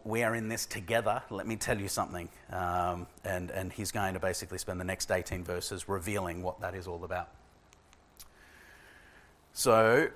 [0.03, 1.23] we are in this together.
[1.29, 2.27] Let me tell you something.
[2.51, 6.75] Um, and, and he's going to basically spend the next 18 verses revealing what that
[6.75, 7.29] is all about.
[9.53, 10.09] So,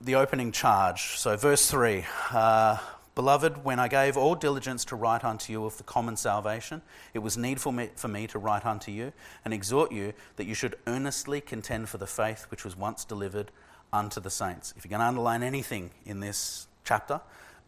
[0.00, 1.18] the opening charge.
[1.18, 2.78] So, verse 3 uh,
[3.14, 7.20] Beloved, when I gave all diligence to write unto you of the common salvation, it
[7.20, 9.12] was needful for me to write unto you
[9.44, 13.52] and exhort you that you should earnestly contend for the faith which was once delivered
[13.92, 14.74] unto the saints.
[14.76, 17.20] If you're going to underline anything in this chapter,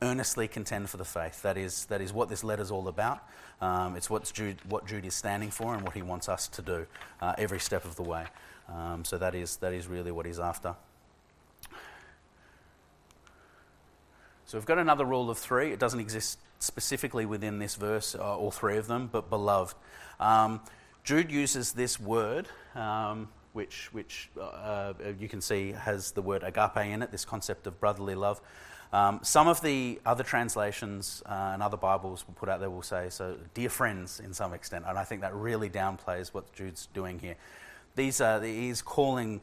[0.02, 1.42] earnestly contend for the faith.
[1.42, 3.20] That is, that is what this letter is all about.
[3.60, 6.62] Um, it's what Jude, what Jude is standing for and what he wants us to
[6.62, 6.86] do
[7.20, 8.24] uh, every step of the way.
[8.68, 10.74] Um, so that is, that is really what he's after.
[14.46, 15.72] So we've got another rule of three.
[15.72, 19.74] It doesn't exist specifically within this verse, uh, all three of them, but beloved.
[20.20, 20.60] Um,
[21.02, 26.44] Jude uses this word, um, which, which uh, uh you can see has the word
[26.44, 28.40] agape in it, this concept of brotherly love.
[28.92, 32.82] Um, some of the other translations uh, and other Bibles will put out there will
[32.82, 34.84] say, so, dear friends, in some extent.
[34.86, 37.34] And I think that really downplays what Jude's doing here.
[37.96, 39.40] These are, he's calling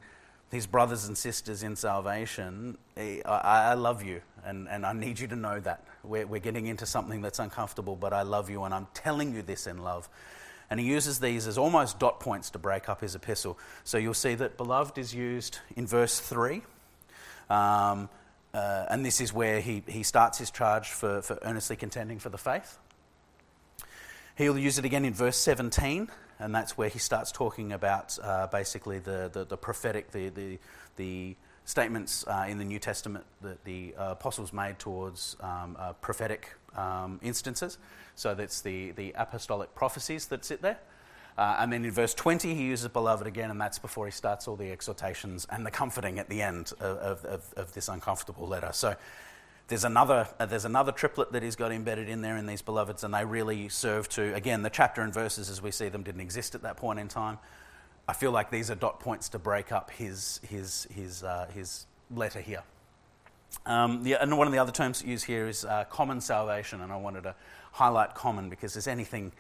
[0.54, 5.28] these brothers and sisters in salvation, I, I love you, and, and I need you
[5.30, 5.84] to know that.
[6.04, 9.42] We're, we're getting into something that's uncomfortable, but I love you, and I'm telling you
[9.42, 10.08] this in love.
[10.70, 13.58] And he uses these as almost dot points to break up his epistle.
[13.84, 16.62] So you'll see that beloved is used in verse 3.
[17.50, 18.08] Um,
[18.54, 22.30] uh, and this is where he, he starts his charge for, for earnestly contending for
[22.30, 22.78] the faith.
[24.36, 28.48] He'll use it again in verse 17, and that's where he starts talking about uh,
[28.48, 30.60] basically the, the, the, prophetic, the, the,
[30.96, 35.94] the statements uh, in the New Testament that the uh, apostles made towards um, uh,
[35.94, 37.78] prophetic um, instances.
[38.16, 40.80] So that's the, the apostolic prophecies that sit there.
[41.38, 44.48] Uh, and then in verse 20, he uses beloved again, and that's before he starts
[44.48, 48.70] all the exhortations and the comforting at the end of, of, of this uncomfortable letter.
[48.72, 48.96] So
[49.68, 53.04] there's another, uh, there's another triplet that he's got embedded in there in these beloveds,
[53.04, 56.22] and they really serve to, again, the chapter and verses as we see them didn't
[56.22, 57.38] exist at that point in time.
[58.08, 61.86] I feel like these are dot points to break up his, his, his, uh, his
[62.12, 62.64] letter here.
[63.66, 66.92] Um, the, and one of the other terms used here is uh, common salvation, and
[66.92, 67.36] I wanted to
[67.72, 69.32] highlight common because there's anything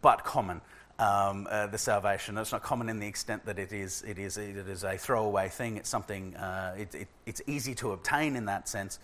[0.00, 0.60] but common
[0.98, 2.38] um, uh, the salvation.
[2.38, 5.48] It's not common in the extent that it is, it is, it is a throwaway
[5.48, 5.76] thing.
[5.76, 9.00] It's something, uh, it, it, it's easy to obtain in that sense,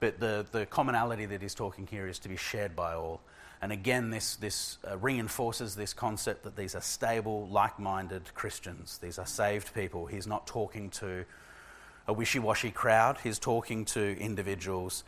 [0.00, 3.20] but the, the commonality that he's talking here is to be shared by all.
[3.62, 8.98] And again, this, this uh, reinforces this concept that these are stable, like minded Christians.
[8.98, 10.06] These are saved people.
[10.06, 11.24] He's not talking to
[12.08, 15.04] a wishy washy crowd, he's talking to individuals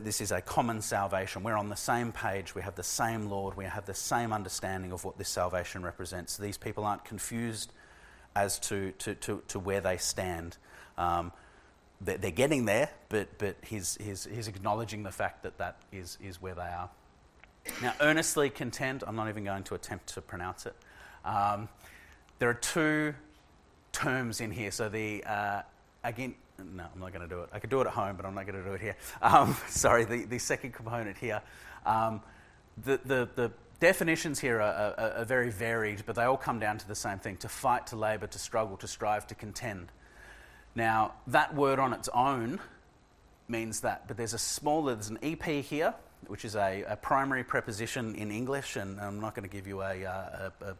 [0.00, 1.42] this is a common salvation.
[1.42, 2.54] We're on the same page.
[2.54, 3.56] We have the same Lord.
[3.56, 6.36] We have the same understanding of what this salvation represents.
[6.36, 7.72] These people aren't confused
[8.34, 10.56] as to, to, to, to where they stand.
[10.96, 11.32] Um,
[12.04, 16.40] they're, getting there, but, but he's, he's, he's acknowledging the fact that that is, is
[16.40, 16.90] where they are.
[17.80, 20.74] Now, earnestly content, I'm not even going to attempt to pronounce it.
[21.24, 21.68] Um,
[22.38, 23.14] there are two
[23.92, 24.70] terms in here.
[24.70, 25.62] So the uh,
[26.02, 27.50] again, no, I'm not going to do it.
[27.52, 28.96] I could do it at home, but I'm not going to do it here.
[29.20, 31.42] Um, sorry, the, the second component here.
[31.86, 32.20] Um,
[32.84, 36.78] the, the, the definitions here are, are, are, very varied, but they all come down
[36.78, 39.90] to the same thing to fight, to labour, to struggle, to strive, to contend.
[40.74, 42.60] Now, that word on its own
[43.48, 45.94] means that, but there's a smaller, there's an EP here,
[46.26, 49.82] which is a, a primary preposition in English, and I'm not going to give you
[49.82, 50.76] a, uh, a, a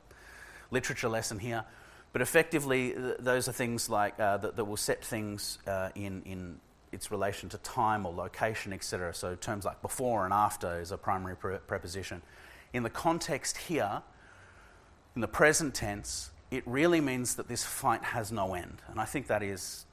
[0.71, 1.65] literature lesson here.
[2.13, 6.61] But effectively, those are things like uh, that, that, will set things uh, in, in
[6.93, 9.15] its relation to time or location, etc.
[9.15, 12.21] So terms like before and after is a primary pre- preposition.
[12.75, 14.03] In the context here,
[15.15, 18.83] in the present tense, it really means that this fight has no end.
[18.89, 19.87] And I think that is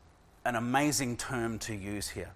[0.43, 2.31] an amazing term to use here.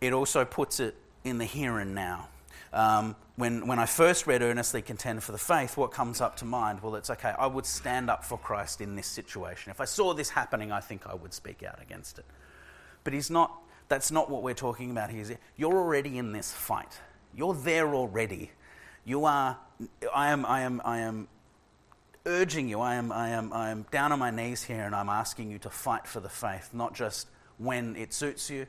[0.00, 0.94] It also puts it
[1.24, 2.28] in the here and now.
[2.72, 6.44] Um, when, when I first read Earnestly Contend for the Faith, what comes up to
[6.44, 6.80] mind?
[6.80, 9.72] Well, it's okay, I would stand up for Christ in this situation.
[9.72, 12.24] If I saw this happening, I think I would speak out against it.
[13.02, 13.52] But he's not,
[13.88, 15.38] that's not what we're talking about here.
[15.56, 17.00] You're already in this fight.
[17.34, 18.52] You're there already.
[19.04, 19.58] You are,
[20.14, 21.26] I am, I am, I am
[22.26, 25.08] urging you, I am, I, am, I am down on my knees here and I'm
[25.08, 28.66] asking you to fight for the faith, not just when it suits you,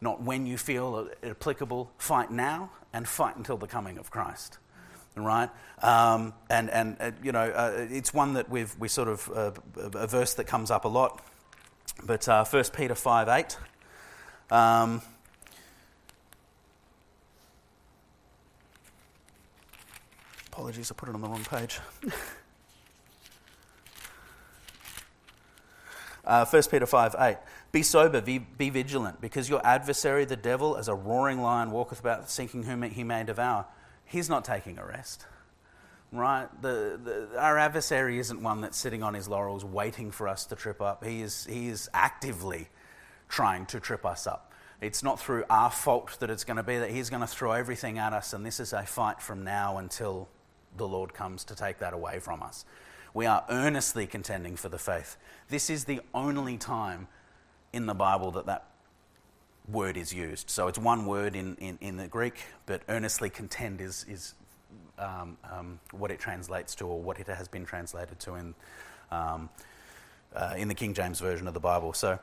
[0.00, 1.90] not when you feel applicable.
[1.98, 4.58] Fight now and fight until the coming of Christ.
[5.16, 5.48] Right?
[5.80, 9.50] Um, and, and uh, you know, uh, it's one that we've, we sort of, uh,
[9.94, 11.24] a verse that comes up a lot.
[12.04, 13.56] But uh, 1 Peter 5 8.
[14.50, 15.02] Um,
[20.52, 21.80] apologies, I put it on the wrong page.
[26.26, 27.36] Uh, 1 Peter 5 8.
[27.72, 32.00] Be sober, be, be vigilant, because your adversary, the devil, as a roaring lion, walketh
[32.00, 33.66] about seeking whom he may devour.
[34.04, 35.26] He's not taking a rest.
[36.12, 36.48] Right?
[36.62, 40.56] The, the, our adversary isn't one that's sitting on his laurels waiting for us to
[40.56, 41.04] trip up.
[41.04, 42.68] He is, he is actively
[43.28, 44.52] trying to trip us up.
[44.80, 47.52] It's not through our fault that it's going to be that he's going to throw
[47.52, 50.28] everything at us, and this is a fight from now until
[50.76, 52.64] the Lord comes to take that away from us.
[53.14, 55.16] We are earnestly contending for the faith.
[55.48, 57.06] This is the only time
[57.72, 58.66] in the Bible that that
[59.68, 60.50] word is used.
[60.50, 64.34] So it's one word in, in, in the Greek, but earnestly contend is, is
[64.98, 68.54] um, um, what it translates to or what it has been translated to in,
[69.10, 69.48] um,
[70.34, 71.92] uh, in the King James Version of the Bible.
[71.92, 72.18] So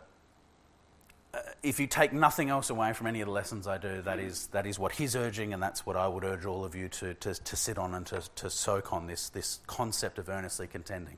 [1.63, 4.47] if you take nothing else away from any of the lessons I do, that is,
[4.47, 7.13] that is what he's urging, and that's what I would urge all of you to,
[7.13, 11.17] to, to sit on and to, to soak on this, this concept of earnestly contending.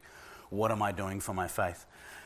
[0.49, 1.85] What am I doing for my faith?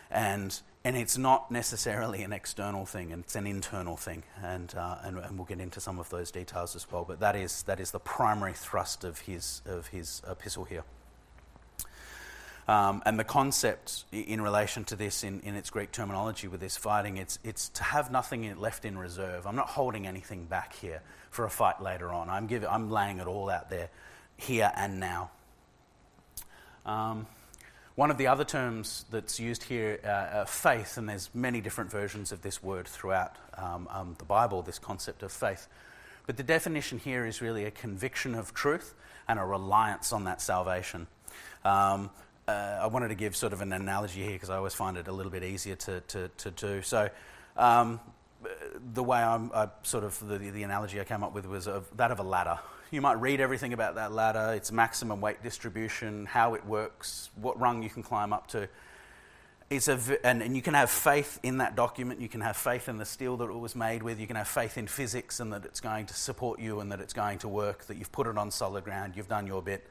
[0.10, 4.24] And, and it's not necessarily an external thing, it's an internal thing.
[4.42, 7.06] And, uh, and, and, we'll get into some of those details as well.
[7.08, 10.84] But that is, that is the primary thrust of his, of his epistle here.
[12.68, 16.76] Um, and the concept in relation to this, in, in its Greek terminology with this
[16.76, 19.48] fighting, it's, it's to have nothing left in reserve.
[19.48, 22.30] I'm not holding anything back here for a fight later on.
[22.30, 23.90] I'm, giving, I'm laying it all out there,
[24.36, 25.30] here and now.
[26.86, 27.28] Um,
[27.96, 31.90] one of the other terms that's used here, uh, uh, faith, and there's many different
[31.90, 35.68] versions of this word throughout um, um, the Bible, this concept of faith.
[36.28, 38.94] But the definition here is really a conviction of truth
[39.28, 41.08] and a reliance on that salvation.
[41.66, 42.10] Um,
[42.48, 45.08] uh, I wanted to give sort of an analogy here because I always find it
[45.08, 46.82] a little bit easier to, to, to do.
[46.82, 47.10] So,
[47.58, 48.00] um,
[48.94, 51.86] the way I'm, I sort of, the, the analogy I came up with was of,
[51.98, 52.60] that of a ladder.
[52.92, 57.60] You might read everything about that ladder, its maximum weight distribution, how it works, what
[57.60, 58.70] rung you can climb up to.
[59.70, 62.88] It's a, and, and you can have faith in that document, you can have faith
[62.88, 65.52] in the steel that it was made with, you can have faith in physics and
[65.52, 68.28] that it's going to support you and that it's going to work, that you've put
[68.28, 69.86] it on solid ground, you've done your bit.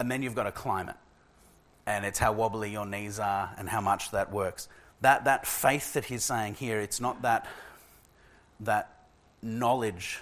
[0.00, 0.96] And then you've got to climb it
[1.86, 4.68] and it's how wobbly your knees are and how much that works.
[5.00, 7.46] That, that faith that he's saying here, it's not that,
[8.60, 9.06] that
[9.42, 10.20] knowledge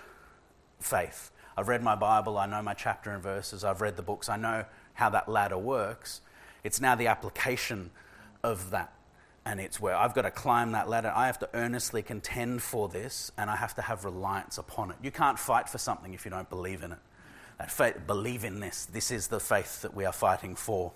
[0.81, 1.31] faith.
[1.57, 4.37] I've read my Bible, I know my chapter and verses, I've read the books, I
[4.37, 6.21] know how that ladder works.
[6.65, 7.91] It's now the application
[8.43, 8.93] of that.
[9.45, 11.13] And it's where I've got to climb that ladder.
[11.15, 14.97] I have to earnestly contend for this, and I have to have reliance upon it.
[15.03, 16.99] You can't fight for something if you don't believe in it.
[17.59, 18.85] That faith, believe in this.
[18.85, 20.93] This is the faith that we are fighting for.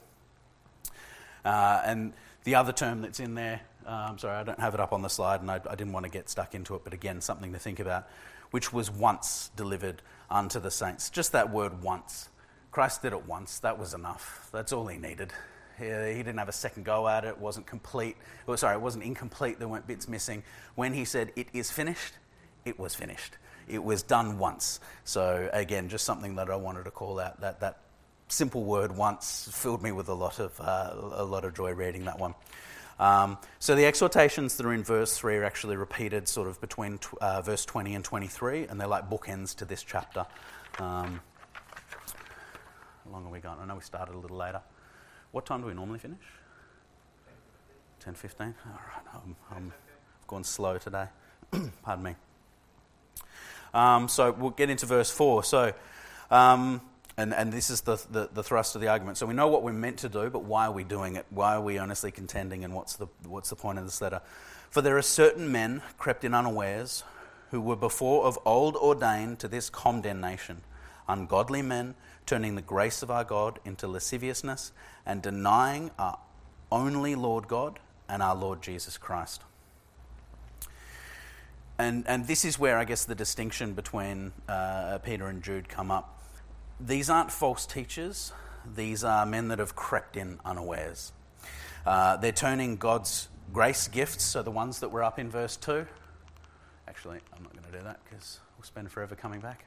[1.47, 4.93] Uh, and the other term that's in there, I'm sorry, I don't have it up
[4.93, 7.21] on the slide and I, I didn't want to get stuck into it, but again,
[7.21, 8.09] something to think about,
[8.51, 11.09] which was once delivered unto the saints.
[11.09, 12.29] Just that word once.
[12.73, 13.61] Christ did it once.
[13.61, 14.49] That was enough.
[14.53, 15.33] That's all he needed.
[15.79, 17.29] He, he didn't have a second go at it.
[17.29, 18.17] It wasn't complete.
[18.47, 19.59] Well, sorry, it wasn't incomplete.
[19.59, 20.43] There weren't bits missing.
[20.75, 22.15] When he said, It is finished,
[22.65, 23.37] it was finished.
[23.69, 24.81] It was done once.
[25.05, 27.79] So, again, just something that I wanted to call out that, that
[28.29, 32.05] simple word once filled me with a lot of, uh, a lot of joy reading
[32.07, 32.35] that one.
[32.99, 36.99] Um, so the exhortations that are in verse 3 are actually repeated sort of between
[36.99, 40.25] tw- uh, verse 20 and 23, and they're like bookends to this chapter.
[40.79, 41.21] Um,
[43.05, 43.59] how long have we got?
[43.61, 44.63] I know we started a little later.
[45.33, 46.19] What time do we normally finish?
[48.05, 48.41] 10.15?
[48.41, 49.73] All right, I'm,
[50.31, 51.07] I'm, slow today.
[51.83, 52.15] Pardon me.
[53.75, 55.45] Um, so we'll get into verse 4.
[55.45, 55.73] So,
[56.31, 56.81] um,
[57.19, 59.17] and, and this is the, the, the, thrust of the argument.
[59.17, 61.25] So we know what we're meant to do, but why are we doing it?
[61.31, 64.21] Why are we honestly contending, and what's the, what's the point of this letter?
[64.71, 67.05] For there are certain men crept in unawares
[67.51, 70.61] who were before of old ordained to this condemnation,
[71.09, 71.95] ungodly men,
[72.27, 74.73] turning the grace of our God into lasciviousness
[75.07, 76.19] and denying our
[76.71, 79.43] only Lord God and our Lord Jesus Christ.
[81.79, 85.91] And, and this is where I guess the distinction between uh, Peter and Jude come
[85.91, 86.16] up.
[86.79, 88.33] These aren't false teachers,
[88.75, 91.13] these are men that have crept in unawares.
[91.87, 95.87] Uh, they're turning God's grace gifts, so the ones that were up in verse 2.
[96.89, 99.65] Actually, I'm not going to do that because we'll spend forever coming back.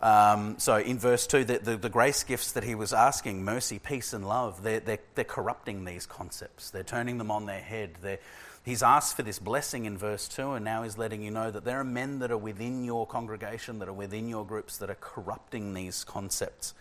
[0.00, 3.78] Um, so in verse 2, the, the, the, grace gifts that he was asking, mercy,
[3.78, 6.70] peace, and love, they're, they're, they're corrupting these concepts.
[6.70, 7.92] They're turning them on their head.
[8.02, 8.18] They're,
[8.66, 11.64] he's asked for this blessing in verse 2, and now he's letting you know that
[11.64, 14.98] there are men that are within your congregation, that are within your groups, that are
[15.00, 16.74] corrupting these concepts.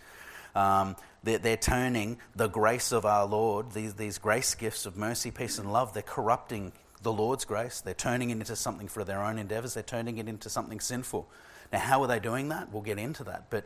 [0.55, 5.31] Um, they're, they're, turning the grace of our Lord, these, these grace gifts of mercy,
[5.31, 6.71] peace, and love, they're corrupting
[7.03, 7.81] the Lord's grace.
[7.81, 9.75] They're turning it into something for their own endeavors.
[9.75, 11.29] They're turning it into something sinful.
[11.71, 12.71] Now, how are they doing that?
[12.71, 13.49] We'll get into that.
[13.49, 13.65] But,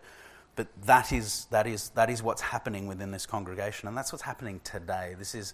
[0.55, 4.23] but that, is, that, is, that is what's happening within this congregation, and that's what's
[4.23, 5.15] happening today.
[5.17, 5.53] This is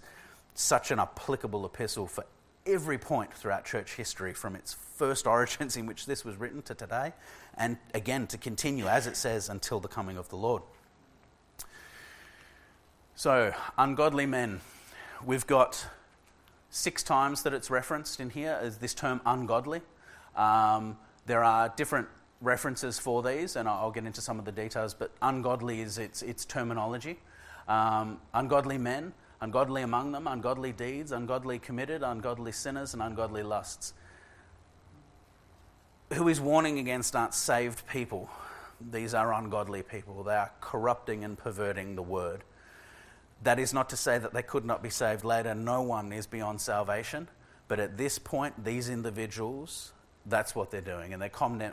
[0.56, 2.25] such an applicable epistle for
[2.65, 6.76] every point throughout church history, from its first origins in which this was written to
[6.76, 7.13] today,
[7.57, 10.63] and again to continue, as it says, until the coming of the Lord.
[13.16, 14.59] So, ungodly men.
[15.26, 15.88] We've got
[16.70, 19.82] six times that it's referenced in here as this term ungodly.
[20.36, 22.09] Um, there are different
[22.41, 26.22] references for these, and I'll get into some of the details, but ungodly is its,
[26.22, 27.18] its terminology.
[27.70, 29.13] Um, ungodly men,
[29.46, 33.93] ungodly among them, ungodly deeds, ungodly committed, ungodly sinners, and ungodly lusts.
[36.14, 38.30] Who is warning against aren't saved people.
[38.91, 40.24] These are ungodly people.
[40.24, 42.43] They are corrupting and perverting the word.
[43.43, 45.54] That is not to say that they could not be saved later.
[45.54, 47.28] No one is beyond salvation.
[47.68, 49.93] But at this point, these individuals
[50.26, 51.14] that's what they're doing.
[51.14, 51.30] And their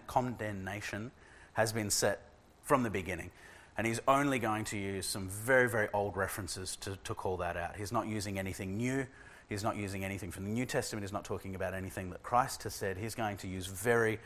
[0.06, 1.10] condemnation
[1.54, 2.20] has been set
[2.62, 3.30] from the beginning.
[3.76, 7.56] And he's only going to use some very, very old references to, to call that
[7.56, 7.76] out.
[7.76, 9.06] He's not using anything new.
[9.48, 11.04] He's not using anything from the New Testament.
[11.04, 12.96] He's not talking about anything that Christ has said.
[12.98, 14.18] He's going to use very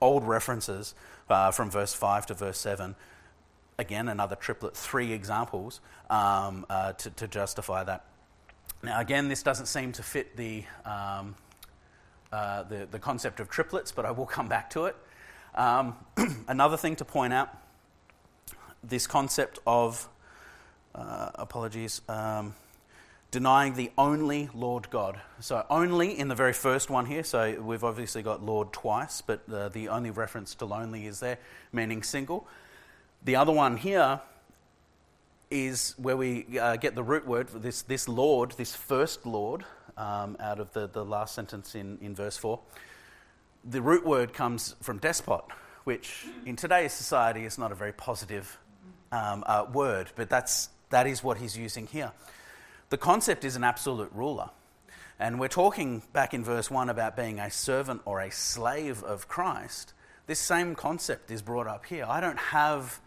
[0.00, 0.94] old references
[1.28, 2.94] uh, from verse 5 to verse 7.
[3.78, 5.80] Again, another triplet, three examples
[6.10, 8.04] um, uh, to, to, justify that.
[8.82, 11.34] Now, again, this doesn't seem to fit the, um,
[12.30, 14.96] uh, the, the concept of triplets, but I will come back to it.
[15.54, 15.96] Um,
[16.48, 17.48] another thing to point out
[18.88, 20.08] this concept of,
[20.94, 22.54] uh, apologies, um,
[23.30, 25.20] denying the only Lord God.
[25.40, 29.40] So, only in the very first one here, so we've obviously got Lord twice, but
[29.52, 31.38] uh, the only reference to lonely is there,
[31.72, 32.46] meaning single.
[33.24, 34.20] The other one here
[35.50, 39.64] is where we uh, get the root word, this, this Lord, this first Lord,
[39.96, 42.58] um, out of the, the last sentence in, in verse 4.
[43.64, 45.44] The root word comes from despot,
[45.84, 48.58] which in today's society is not a very positive
[49.14, 52.12] um, uh, word, but that's, that is what he's using here.
[52.90, 54.50] The concept is an absolute ruler.
[55.18, 59.28] And we're talking back in verse 1 about being a servant or a slave of
[59.28, 59.94] Christ.
[60.26, 62.04] This same concept is brought up here.
[62.08, 63.00] I don't have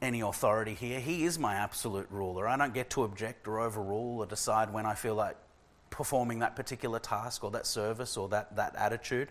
[0.00, 1.00] any authority here.
[1.00, 2.46] He is my absolute ruler.
[2.46, 5.36] I don't get to object or overrule or decide when I feel like
[5.90, 9.28] performing that particular task or that service or that, that attitude.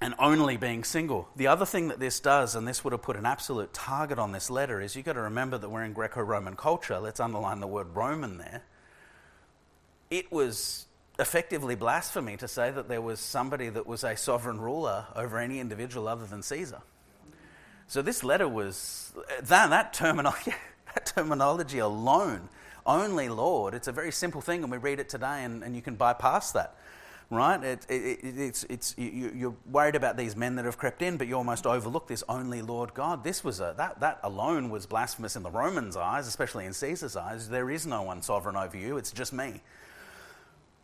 [0.00, 1.28] And only being single.
[1.36, 4.32] The other thing that this does, and this would have put an absolute target on
[4.32, 6.98] this letter, is you've got to remember that we're in Greco Roman culture.
[6.98, 8.62] Let's underline the word Roman there.
[10.10, 10.86] It was
[11.18, 15.60] effectively blasphemy to say that there was somebody that was a sovereign ruler over any
[15.60, 16.82] individual other than Caesar.
[17.88, 20.54] So this letter was that, that terminology,
[20.94, 22.48] that terminology alone
[22.86, 23.74] only Lord.
[23.74, 26.52] It's a very simple thing, and we read it today, and, and you can bypass
[26.52, 26.76] that,
[27.30, 27.62] right?
[27.62, 31.26] It, it, it's, it's, you, you're worried about these men that have crept in, but
[31.26, 33.24] you almost overlook this only Lord God.
[33.24, 37.16] This was a, that, that alone was blasphemous in the Romans' eyes, especially in Caesar's
[37.16, 37.48] eyes.
[37.48, 39.60] There is no one sovereign over you, it's just me.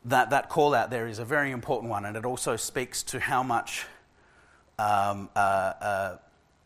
[0.04, 3.20] That, that call out there is a very important one, and it also speaks to
[3.20, 3.86] how much
[4.78, 6.16] um, uh, uh,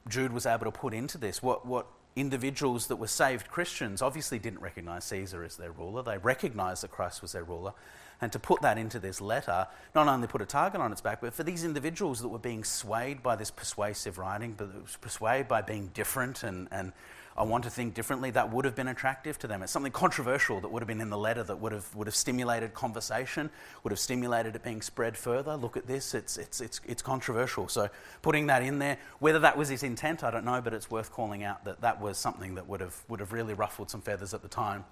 [0.09, 1.43] Jude was able to put into this.
[1.43, 6.03] What, what individuals that were saved Christians obviously didn't recognize Caesar as their ruler.
[6.03, 7.75] They recognized that Christ was their ruler.
[8.21, 11.21] And to put that into this letter, not only put a target on its back,
[11.21, 15.61] but for these individuals that were being swayed by this persuasive writing, but persuaded by
[15.61, 16.93] being different and, and
[17.39, 19.63] I want to think differently, that would have been attractive to them.
[19.63, 22.17] It's something controversial that would have been in the letter that would have, would have
[22.17, 23.51] stimulated conversation,
[23.85, 25.55] would have stimulated it being spread further.
[25.55, 27.69] Look at this, it's, it's, it's, it's controversial.
[27.69, 27.91] So
[28.23, 31.13] putting that in there, whether that was his intent, I don't know, but it's worth
[31.13, 34.33] calling out that that was something that would have, would have really ruffled some feathers
[34.33, 34.85] at the time.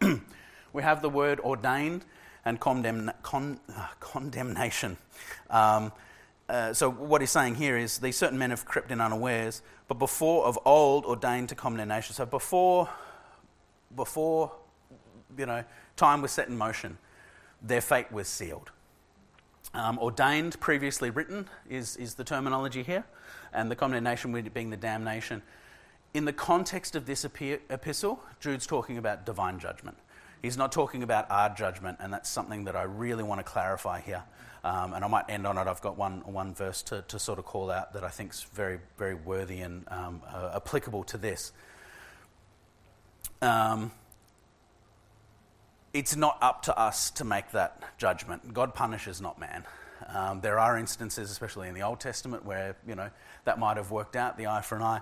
[0.74, 2.04] we have the word ordained
[2.46, 4.96] and condemn, con, uh, condemnation.
[5.50, 5.92] Um,
[6.48, 9.98] uh, so what he's saying here is these certain men have crept in unawares, but
[9.98, 12.14] before of old ordained to condemnation.
[12.14, 12.88] So before,
[13.94, 14.52] before,
[15.36, 15.64] you know,
[15.96, 16.96] time was set in motion,
[17.60, 18.70] their fate was sealed.
[19.74, 23.04] Um, ordained, previously written, is, is the terminology here,
[23.52, 25.42] and the condemnation being the damnation.
[26.14, 29.98] In the context of this epistle, Jude's talking about divine judgment.
[30.42, 34.00] He's not talking about our judgment, and that's something that I really want to clarify
[34.00, 34.22] here.
[34.64, 35.66] Um, and I might end on it.
[35.68, 38.42] I've got one, one verse to, to sort of call out that I think is
[38.52, 41.52] very, very worthy and um, uh, applicable to this.
[43.40, 43.92] Um,
[45.92, 48.52] it's not up to us to make that judgment.
[48.52, 49.64] God punishes, not man.
[50.08, 53.10] Um, there are instances, especially in the Old Testament, where you know
[53.44, 55.00] that might have worked out, the eye for an eye.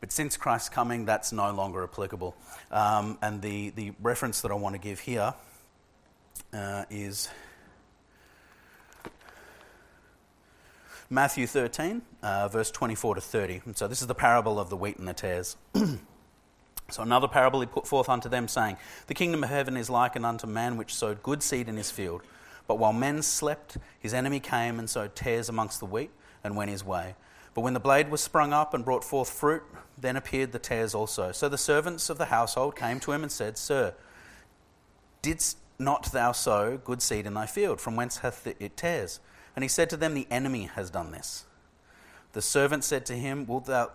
[0.00, 2.36] But since Christ's coming, that's no longer applicable.
[2.70, 5.34] Um, and the, the reference that I want to give here
[6.52, 7.28] uh, is
[11.10, 13.62] Matthew 13, uh, verse 24 to 30.
[13.64, 15.56] And so this is the parable of the wheat and the tares.
[15.74, 18.76] so another parable he put forth unto them, saying,
[19.06, 22.22] The kingdom of heaven is likened unto man which sowed good seed in his field.
[22.66, 26.10] But while men slept, his enemy came and sowed tares amongst the wheat
[26.44, 27.14] and went his way.
[27.58, 29.64] But when the blade was sprung up and brought forth fruit,
[30.00, 31.32] then appeared the tares also.
[31.32, 33.94] So the servants of the household came to him and said, Sir,
[35.22, 37.80] didst not thou sow good seed in thy field?
[37.80, 39.18] From whence hath it tares?
[39.56, 41.46] And he said to them, The enemy has done this.
[42.32, 43.90] The servant said to him, Wilt thou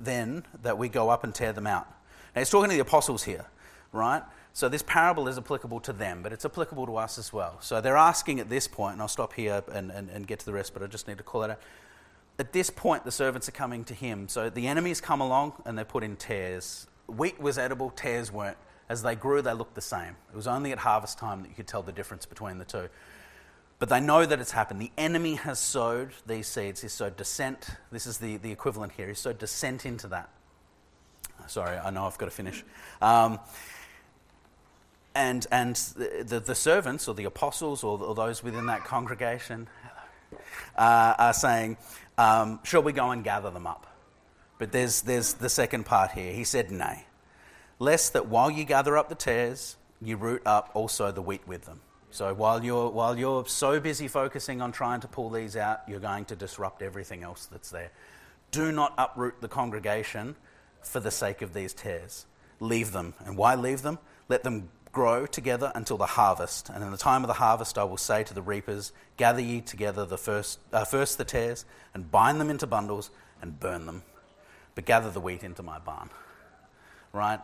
[0.00, 1.86] then that we go up and tear them out?
[2.34, 3.46] Now he's talking to the apostles here,
[3.92, 4.24] right?
[4.52, 7.58] So this parable is applicable to them, but it's applicable to us as well.
[7.60, 10.46] So they're asking at this point, and I'll stop here and, and, and get to
[10.46, 11.60] the rest, but I just need to call it out.
[12.38, 14.28] At this point, the servants are coming to him.
[14.28, 16.86] So the enemies come along and they're put in tares.
[17.06, 18.58] Wheat was edible, tares weren't.
[18.88, 20.16] As they grew, they looked the same.
[20.30, 22.88] It was only at harvest time that you could tell the difference between the two.
[23.78, 24.80] But they know that it's happened.
[24.80, 26.82] The enemy has sowed these seeds.
[26.82, 27.68] He's sowed dissent.
[27.90, 29.08] This is the, the equivalent here.
[29.08, 30.30] He's sowed dissent into that.
[31.46, 32.64] Sorry, I know I've got to finish.
[33.02, 33.38] Um,
[35.14, 39.68] and and the, the, the, servants or the apostles or, or those within that congregation
[40.76, 41.76] uh, are saying,
[42.18, 43.86] um, Shall we go and gather them up?
[44.58, 46.32] But there's, there's the second part here.
[46.32, 47.06] He said, Nay,
[47.78, 51.64] lest that while you gather up the tares, you root up also the wheat with
[51.64, 51.80] them.
[52.10, 56.00] So while you're, while you're so busy focusing on trying to pull these out, you're
[56.00, 57.90] going to disrupt everything else that's there.
[58.50, 60.36] Do not uproot the congregation
[60.80, 62.24] for the sake of these tares.
[62.60, 63.12] Leave them.
[63.26, 63.98] And why leave them?
[64.28, 66.70] Let them grow together until the harvest.
[66.70, 69.60] And in the time of the harvest, I will say to the reapers, Gather ye
[69.60, 73.10] together the first, uh, first the tares, and bind them into bundles,
[73.42, 74.04] and burn them.
[74.74, 76.08] But gather the wheat into my barn.
[77.12, 77.40] Right?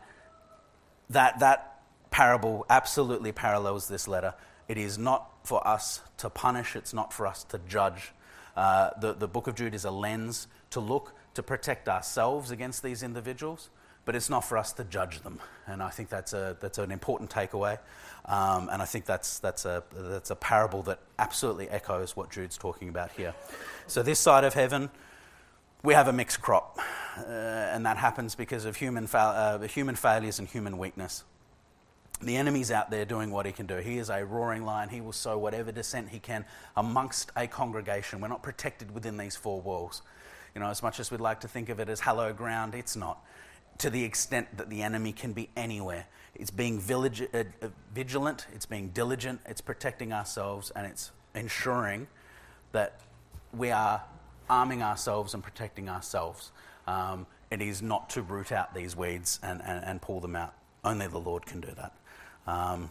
[1.10, 4.32] That, that parable absolutely parallels this letter.
[4.66, 8.12] It is not for us to punish, it's not for us to judge.
[8.56, 12.82] Uh, the, the book of Jude is a lens to look to protect ourselves against
[12.82, 13.68] these individuals,
[14.04, 15.40] but it's not for us to judge them.
[15.66, 17.78] And I think that's, a, that's an important takeaway.
[18.24, 22.56] Um, and I think that's, that's, a, that's a parable that absolutely echoes what Jude's
[22.56, 23.34] talking about here.
[23.86, 24.90] So, this side of heaven,
[25.82, 26.78] we have a mixed crop.
[27.16, 31.24] Uh, and that happens because of human, fa- uh, human failures and human weakness.
[32.22, 33.78] The enemy's out there doing what he can do.
[33.78, 34.88] He is a roaring lion.
[34.88, 36.44] He will sow whatever dissent he can
[36.76, 38.20] amongst a congregation.
[38.20, 40.02] We're not protected within these four walls.
[40.54, 42.94] You know, as much as we'd like to think of it as hallowed ground, it's
[42.94, 43.24] not.
[43.78, 46.06] To the extent that the enemy can be anywhere.
[46.34, 47.44] It's being uh,
[47.94, 52.06] vigilant, it's being diligent, it's protecting ourselves, and it's ensuring
[52.72, 53.00] that
[53.52, 54.02] we are
[54.48, 56.52] arming ourselves and protecting ourselves.
[56.86, 60.54] Um, it is not to root out these weeds and, and, and pull them out.
[60.84, 61.92] Only the Lord can do that.
[62.46, 62.90] Um,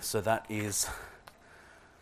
[0.00, 0.88] so that is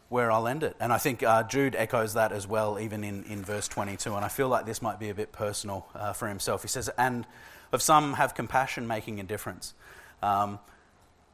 [0.09, 0.77] where I'll end it.
[0.81, 4.15] And I think uh, Jude echoes that as well, even in, in verse 22.
[4.15, 6.63] And I feel like this might be a bit personal uh, for himself.
[6.63, 7.27] He says, And
[7.73, 9.75] of some have compassion, making a difference.
[10.23, 10.59] Um,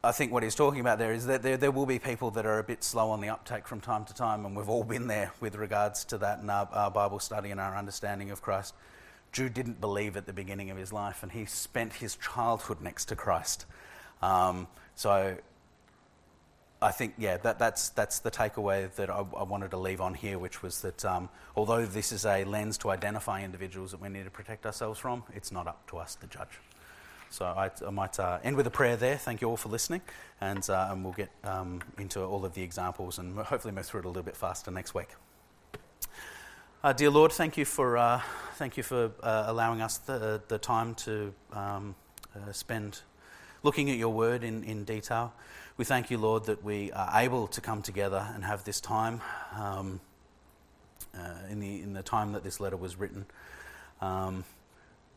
[0.03, 2.45] I think what he's talking about there is that there, there will be people that
[2.45, 5.07] are a bit slow on the uptake from time to time, and we've all been
[5.07, 8.73] there with regards to that in our, our Bible study and our understanding of Christ.
[9.31, 13.05] Jude didn't believe at the beginning of his life, and he spent his childhood next
[13.05, 13.65] to Christ.
[14.21, 15.37] Um, so
[16.81, 20.13] I think, yeah, that, that's, that's the takeaway that I, I, wanted to leave on
[20.13, 24.09] here, which was that um, although this is a lens to identify individuals that we
[24.09, 26.59] need to protect ourselves from, it's not up to us to judge.
[27.31, 29.17] So I, I might uh, end with a prayer there.
[29.17, 30.01] Thank you all for listening,
[30.39, 34.01] and, uh, and we'll get um, into all of the examples and hopefully move through
[34.01, 35.09] it a little bit faster next week.
[36.83, 38.21] Uh, dear Lord, thank you for, uh,
[38.55, 41.95] thank you for uh, allowing us the, the time to um,
[42.35, 43.01] uh, spend
[43.63, 45.33] looking at your word in, in detail.
[45.77, 49.21] We thank you, Lord, that we are able to come together and have this time
[49.55, 50.01] um,
[51.51, 53.27] in, the, in the time that this letter was written.
[54.01, 54.43] Um,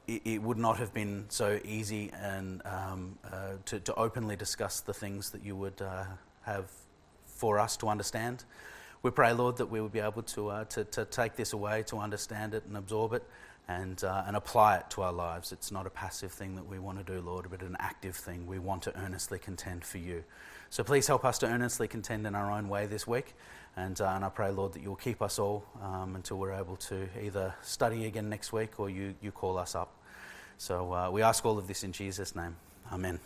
[0.07, 4.83] it, it, would not have been so easy and um, uh, to, to, openly discuss
[4.83, 6.05] the things that you would uh,
[6.43, 6.71] have
[7.25, 8.45] for us to understand.
[9.03, 11.85] We pray, Lord, that we would be able to, uh, to, to, take this away,
[11.85, 13.23] to understand it and absorb it,
[13.71, 15.53] and, uh, and apply it to our lives.
[15.53, 18.47] It's not a passive thing that we want to do, Lord, but an active thing.
[18.47, 20.25] We want to earnestly contend for you.
[20.71, 23.35] So please help us to earnestly contend in our own way this week.
[23.77, 26.77] And, uh, and I pray, Lord, that you'll keep us all um, until we're able
[26.77, 29.95] to either study again next week or you, you call us up.
[30.59, 32.57] So uh, we ask all of this in Jesus' name.
[32.93, 33.21] Amen.